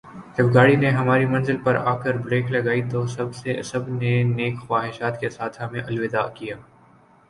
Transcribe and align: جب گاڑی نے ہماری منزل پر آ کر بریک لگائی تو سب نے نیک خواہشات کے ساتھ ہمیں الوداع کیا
جب 0.37 0.53
گاڑی 0.53 0.75
نے 0.75 0.89
ہماری 0.91 1.25
منزل 1.25 1.57
پر 1.63 1.75
آ 1.83 1.95
کر 1.97 2.17
بریک 2.17 2.51
لگائی 2.51 2.81
تو 2.91 3.05
سب 3.63 3.89
نے 3.91 4.21
نیک 4.35 4.59
خواہشات 4.59 5.19
کے 5.21 5.29
ساتھ 5.29 5.61
ہمیں 5.61 5.81
الوداع 5.81 6.27
کیا 6.35 6.55